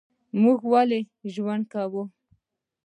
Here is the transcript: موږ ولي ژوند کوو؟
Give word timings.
موږ 0.41 0.59
ولي 0.71 1.01
ژوند 1.33 1.63
کوو؟ 1.73 2.03